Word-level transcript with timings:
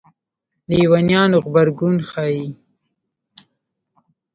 لېونیانو 0.69 1.37
غبرګون 1.43 1.95
ښيي. 2.09 2.45